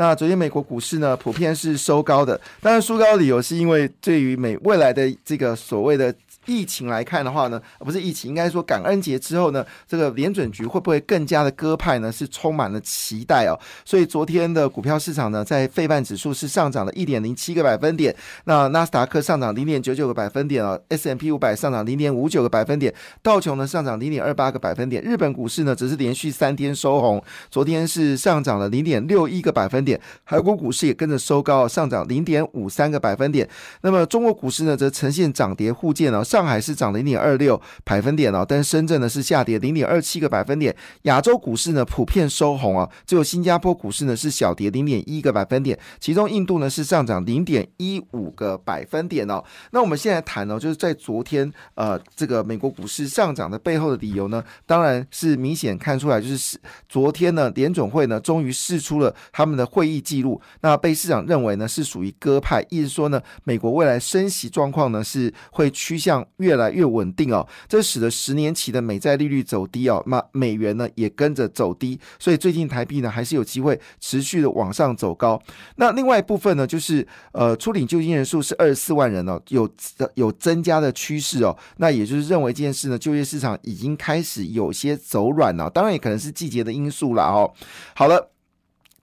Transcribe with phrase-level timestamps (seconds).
[0.00, 6.12] 那昨天美国股市呢，普遍是收高的，当然收高的理由是因为对于美未来的这个所谓的。
[6.46, 12.10] 疫情来看的话呢，不是疫情，应该说感恩节之后呢，这个联准局会不会更加的鸽派呢？
[12.10, 13.54] 是充满了期待哦。
[13.84, 22.92] 所以昨天的股票市场呢，在费半指数是上涨了一点零七个百分点，那纳斯达克上涨零点九九个百分点哦，S M P 五百上涨零点五九个百分点，
[23.22, 29.89] 道琼呢上涨零点二八个百分点，日本股市呢只是连续三天收红，昨天是上涨了零点六一个百分点，
[30.24, 33.48] 韩国股市也跟着收高，上涨零点五三个百分点。
[33.82, 36.22] 那么中国股市呢，则呈现涨跌互见哦。
[36.22, 40.74] 上海是涨零点二六百分点哦，但深圳呢是下跌零点二七个百分点。
[41.02, 49.42] 亚洲股市呢普遍收红啊，只有新加坡股市呢是小跌零点一个百分点，其中印度呢是上涨零点一五个百分点哦。
[49.70, 66.10] 那我们现在谈呢，就是在昨天呃这个美国股市上涨的背后的理由呢，当然是明显看出来，就是昨天呢联总会呢终于试出了他们的会会议记录，那被市场认为呢是属于鸽派，意思说呢美国未来升息状况呢是会趋向。
[66.36, 75.40] 越来越稳定哦，这使得十年期的美债利率走低哦，那美元呢也跟着走低，所以最近台币呢还是有机会持续的往上走高。
[75.76, 79.68] 那另外一部分呢，就是呃，初领就业人数是二十四万人哦，有
[80.14, 81.56] 有增加的趋势哦。
[81.76, 87.52] 那也就是认为这件事呢，就业市场已经开始有些走软了，当然也可能是季节的因素了哦。
[87.94, 88.30] 好了。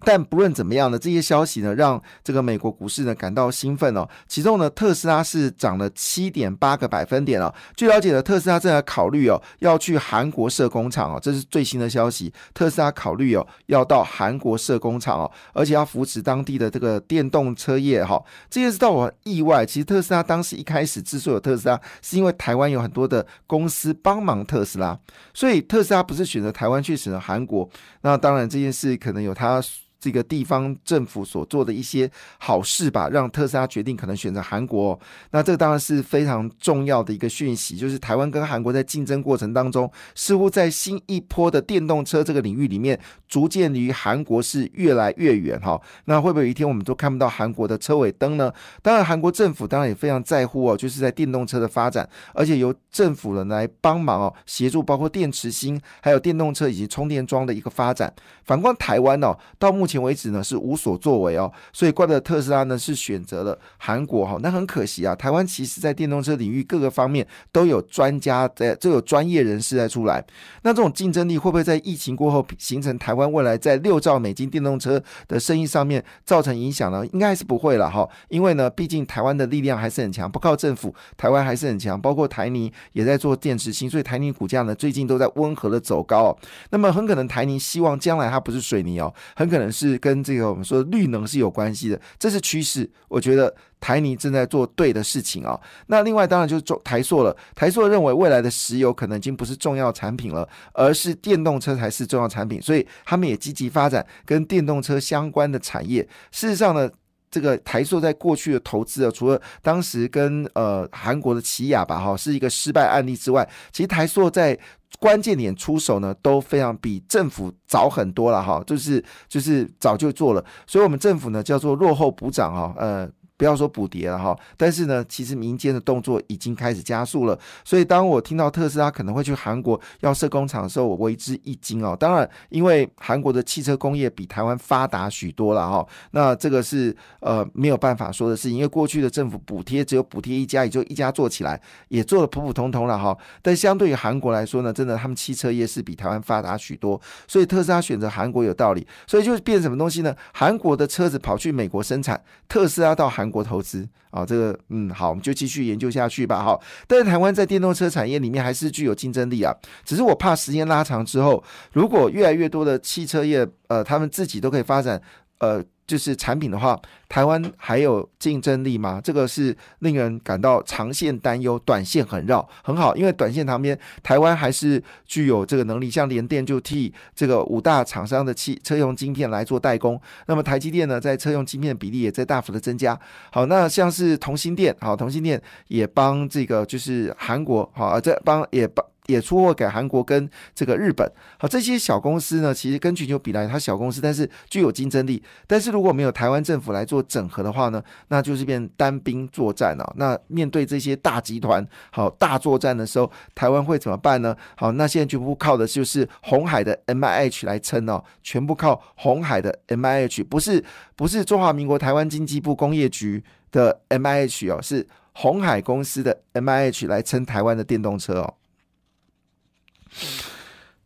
[0.01, 4.07] 但不论怎么样呢，这些消息呢，让这个美国股市呢感到兴奋哦。
[4.27, 7.53] 其中呢，特斯拉是涨了七点八个百分点哦。
[7.75, 12.31] 据了解呢，特斯拉正在考虑哦，要去韩国设工厂哦，这是最新的消息。
[12.53, 18.23] 特斯拉考虑哦，要到韩国设工厂哦，而且要扶持当地的这个电动车业哈。
[18.49, 19.65] 这件事让我意外。
[19.65, 24.97] 其实特斯拉当时一开始之所以有特斯拉，是因为台湾有很多的公司帮忙特斯拉，
[25.33, 27.67] 所以特斯拉不是选择台湾，去选择韩国。
[28.01, 29.59] 那当然这件事可能有它。
[29.99, 34.99] 这个地方政府所做的一些好事吧，让特斯拉决定可能选择韩国。
[35.31, 45.81] 那这个当然是非常重要的一个讯息，就是台湾跟韩国在竞争过程当中，似乎在新一波的电动车这个领域里面，逐渐离韩国是越来越远哈。
[46.05, 48.53] 那会不会有一天我们都看不到韩国的车尾灯呢？
[48.81, 58.13] 当然，韩国政府当然也非常在乎哦，就是在电动车的发展，而且由政府人来帮忙哦，协助包括电池芯、还有电动车以及充电桩的一个发展。
[58.43, 65.15] 反观台湾哦，到目目前为止呢是无所作为哦，所以怪不得特斯拉呢是选择了韩国哈，那很可惜啊。
[65.15, 70.21] 台湾其实在电动车领域各个方面都有专家在，都有专业人士在出来。
[70.63, 77.07] 那这种竞争力会不会在疫情过后形成台湾未来在六兆美金电动车的生意上面造成影响呢？
[77.13, 81.97] 应该是不会了哈，因为呢，毕竟台湾的力量还是很强，不靠政府，台湾还是很强。
[82.01, 86.37] 包括台泥也在做电池芯，所以台泥股价呢最近都在温和的走高。
[86.71, 92.89] 那么很可能台泥希望将来它不是水泥哦，很可能是跟这个我们说绿能是有关系的，这是趋势。
[93.07, 95.59] 我觉得台泥正在做对的事情啊。
[95.85, 106.01] 那另外当然就是中台塑了，台塑认为未来的石油可能已经不是重要产品了，而是电动车才是重要产品，所以他们也积极发展跟电动车相关的产业。
[106.31, 106.89] 事实上呢，
[107.29, 114.57] 这个台塑在过去的投资啊，除了当时跟呃韩国的起亚吧哈是一个失败案例之外，其实台塑在
[114.99, 123.09] 关键点出手呢，都非常比政府早很多了哈，就是就是早就做了，所以我们政府呢叫做落后补涨哈，呃。
[123.37, 127.37] 不要说补跌了哈，但是呢，其实民间的动作已经开始加速了。
[127.63, 131.95] 所以当我听到特斯拉可能会去韩国要设工厂的时候，我为之一惊哦。
[131.97, 138.57] 当然，因为韩国的汽车工业比台湾发达许多了哈，那这个是呃没有办法说的事情。
[138.57, 143.15] 因为过去的政府补贴只有补贴一家，也就一家做起来，也做的普普通通了哈。
[143.43, 148.87] 但相对于韩国来说呢，真的他们汽车业是比台湾发达许多，所以特斯拉选择韩国有道理。
[149.05, 150.15] 所以就变什么东西呢？
[150.33, 152.19] 韩国的车子跑去美国生产，
[152.49, 153.26] 特斯拉到韩。
[153.29, 156.43] 国投资啊，这个嗯好，我们就继续研究下去吧。
[156.43, 159.53] 好，但是台湾在电动车产业里面还是具有竞争力啊。
[159.83, 161.43] 只是我怕时间拉长之后，
[161.73, 165.01] 如果越来越多的汽车业呃，他们自己都可以发展
[165.39, 165.63] 呃。
[165.87, 168.99] 就是产品的话，台湾还有竞争力吗？
[169.01, 182.99] 这个是令人感到长线担忧，短线很绕，很好，因为短线旁边台湾还是具有这个能力，像联电就替这个五大厂商的汽车用晶片来做代工，那么台积电呢，在车用晶片的比例也在大幅的增加。
[183.31, 188.85] 好，那像是同心电，好，同心电也帮这个就是韩国，好，这帮也帮。
[189.07, 191.11] 也出货给韩国跟这个日本。
[191.37, 195.21] 好，这些小公司呢，其实跟全球比来，它小公司，但是具有竞争力。
[195.47, 199.93] 但是如果没有台湾政府来做整合的话呢，那就是变单兵作战了。
[199.97, 204.35] 那面对这些大集团，好大作战的时候，台湾会怎么办呢？
[204.55, 210.63] 好，那现在全部靠的就是红海的 M I H 来撑哦，全部靠红海的 M I H，不是
[210.95, 218.33] 不是中华民国台湾经济部工业局的 M I H 哦，是红海公司的 M I H 来撑台湾的电动车哦。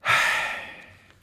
[0.01, 0.13] 唉，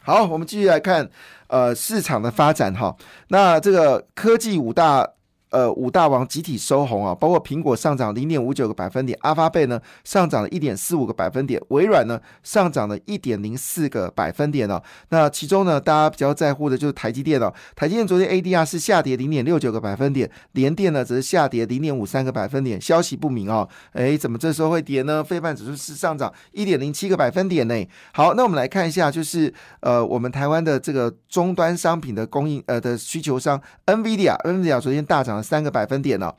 [0.03, 1.09] 好，我们继续来看
[1.49, 2.97] 呃市场的发展哈。
[3.29, 5.09] 那这个科技五大。
[5.51, 14.83] 呃，五大王集体收红啊，包括苹果上涨零点五九个百分点，阿发贝呢上涨了一点四五个百分点，微软呢上涨了一点零四个百分点哦。
[15.09, 17.51] 那其中呢，大家比较在乎的就是台积电哦。
[17.75, 23.67] 台积电昨天 ADR 是下跌零点六九个百分点，联电呢则是下跌零点五三个百分点，消息不明哦。
[23.93, 25.25] 哎，怎么这时候会跌呢？
[25.25, 27.75] 非半指数是上涨一点零七个百分点呢。
[28.13, 35.38] 好，那我们来看一下，就是呃，我们台湾的这个终端商品的供应呃的需求商 NVIDIA，NVIDIA 昨天大涨。
[35.43, 36.33] 三个百分点呢？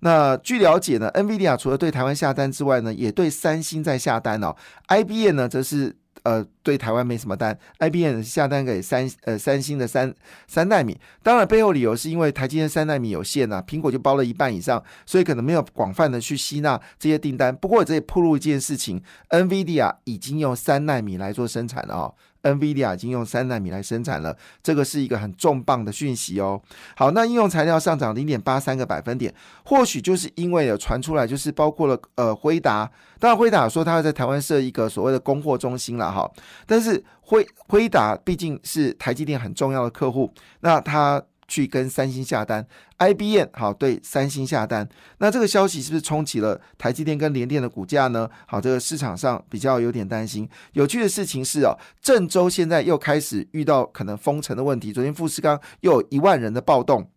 [0.00, 4.54] 那据了解呢，NVIDIA 除了对台湾下单之外呢，也对三星在下单哦。
[4.88, 10.14] IBM 呢，则是呃对台湾没什么单，IBM 下单给三呃三星的三
[10.46, 10.98] 三纳米。
[11.22, 17.56] 当然背后理由是因为台积电三纳米有限啊，苹果就包了一半以上，所以可能没有广泛的去吸纳这些订单。
[17.56, 22.14] 不过这也铺露一件事情，NVIDIA 已经用三纳米来做生产了哦。
[22.54, 26.60] NVIDIA 已经用三纳米来生产了，这个是一个很重磅的讯息哦。
[26.96, 29.34] 好，那应用材料上涨零点八三个百分点，
[29.64, 36.30] 或许就是因为有传出来，就是包括了呃辉达，当然辉达说他要在台湾设一个所谓的供货中心了哈，
[36.66, 41.22] 但是辉辉达毕竟是台积电很重要的客户，那他。
[41.48, 42.66] 去跟三星下单
[42.98, 44.88] ，IBM 好对三星下单，
[45.18, 48.28] 那这个消息是不是冲起了台积电跟联电的股价呢？
[48.46, 50.48] 好，这个市场上比较有点担心。
[50.72, 57.10] 有趣的事情是哦，郑州现在又开始遇到可能封城的问题，昨天富士康又有一万人的暴动。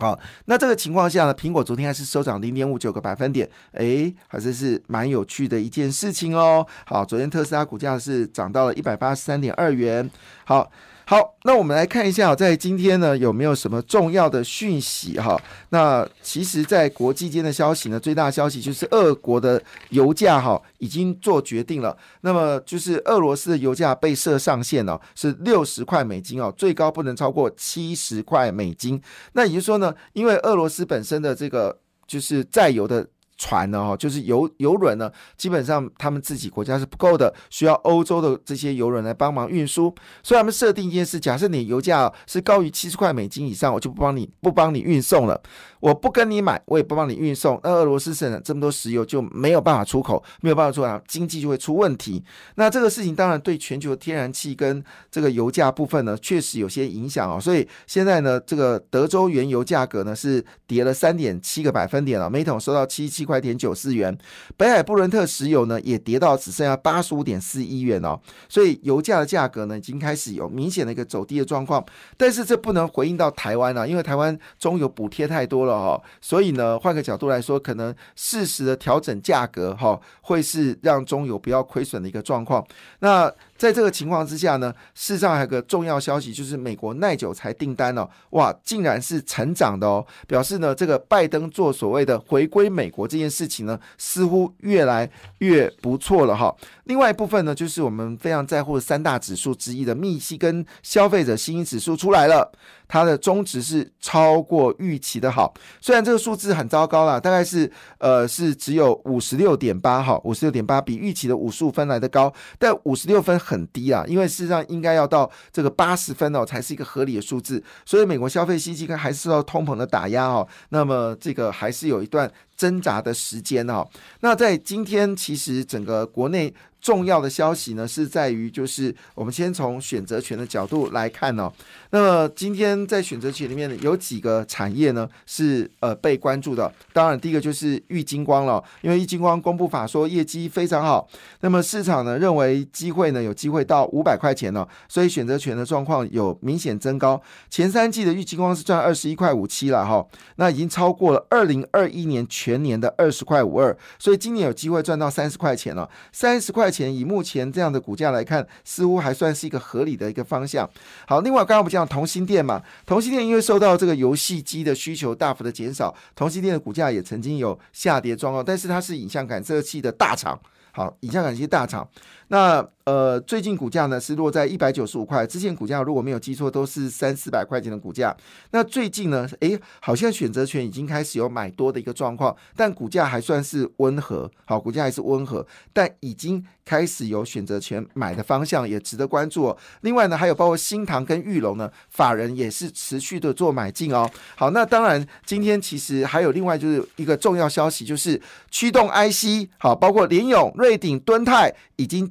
[0.00, 6.66] 好，那这个情况下呢，苹果昨天还是收涨零点五九个百分点，诶，还是是蛮有趣的一件事情哦。
[6.86, 10.10] 好，昨天特斯拉股价是涨到了一百八十三点二元。
[10.44, 10.70] 好。
[11.10, 15.40] 好，那我们来看一下，在今天呢有没有什么重要的讯息哈？
[15.70, 19.58] 那其实，在国际间的消息呢，最大的消息就是俄国的
[19.88, 21.96] 油价哈已经做决定了。
[22.20, 29.00] 那么就是俄罗斯的油价被设上限了，是六十块美金哦，最高不能超过七十块美金。
[29.32, 31.74] 那也就是说呢，因为俄罗斯本身的这个
[32.06, 33.06] 就是在油的。
[33.38, 39.94] 船呢，哈，就是油油轮呢，基本上他们自己国家是不够的，需要欧洲的这些油轮来帮忙运输。
[40.24, 45.40] 所以他们设定一件事：假设你油价是高于七十块美金以上，我就不帮你不帮你运送了，
[45.78, 47.60] 我不跟你买，我也不帮你运送。
[47.62, 52.24] 那俄罗斯生产这么多石油就没有办法出口，没有办法出口，经济就会出问题。
[52.56, 54.82] 那这个事情当然对全球天然气跟
[55.12, 57.40] 这个油价部分呢，确实有些影响哦。
[57.40, 63.27] 所以现在呢，这个德州原油价格呢是跌了三点七个百分点了，每桶收到七七。
[63.28, 64.16] 块点九四元，
[64.56, 71.84] 北海布伦特石油呢也跌到只剩下八十五点四一元哦，所以油价的价格呢已经开始有明显的一个走低的状况。
[72.16, 82.66] 但是这不能回应到台湾啊，因为台湾中油补贴太多了哈，所以呢换个角度来说，可能适时的调整价格哈，会是让中油不要亏损的一个状况。
[83.00, 96.54] 那在这个情况之下呢，事实上还有个重要消息，就是美国耐久才订单哦，哇，竟然是成长的哦，表示呢，这个拜登做所谓的回归美国这件事情呢，似乎越来越不错了哈。
[96.84, 102.52] 另外一部分呢，就是我们非常在乎的三大指数之一的密西根消费者信心指数出来了。
[102.88, 123.88] 它的中值是超过预期的好，虽然这个数字很糟糕啦，大概是呃是只有五十六点八哈，五十六点八比预期的五十五分来的高，但五十六分很低啊，因为事实上应该要到这个八十分哦才是一个合理的数字，所以美国消费信息还是受到通膨的打压哦，那么这个还是有一段挣扎的时间哦。
[124.20, 126.52] 那在今天其实整个国内。
[126.80, 131.52] 重要的消息呢，是在于就是我们先从选择权的角度来看哦。
[131.90, 136.72] 那么今天在选择权里面有几个产业呢是呃被关注的。
[136.92, 141.08] 当然第一个就是玉金光了，因为玉金光公布法说业绩非常好，
[141.40, 147.20] 那么市场呢认为机会呢有机会到五百块钱了，所以选择权的状况有明显增高。
[147.50, 156.68] 前三季的玉金光是赚二十一块五七了哈，那已经超过了二零二一年全全年的二十块五二，所以今年有机会赚到三十块钱了，三十块。
[156.70, 160.68] 钱以目前这样的股价来看，似乎还算是一个合理的一个方向。
[161.06, 168.44] 好，另外刚刚我们讲同心店嘛，同心店因为受到这个游戏机的需求大幅的减少，同心店的股价也曾经有下跌状况。
[168.44, 170.38] 但是它是影像感测器的大厂。
[170.70, 171.88] 好，影像感测器大厂。
[172.28, 178.16] 那呃，最近股价呢是落在一百九十五块，之前股价如果没有记错都是三四百块钱的股价。
[178.50, 189.48] 那最近呢，诶，好像选择权已经开始有买多的一个状况，但股价还算是温和，好，股价还是温和，但已经开始有选择权买的方向，也值得关注。
[189.48, 189.58] 哦。
[189.82, 194.10] 另外呢，还有包括新塘跟玉龙呢，法人也是持续的做买进哦。
[194.34, 198.18] 好，那当然今天其实还有另外就是一个重要消息，就是
[198.50, 202.10] 驱动 IC，好，包括联勇、瑞鼎、敦泰已经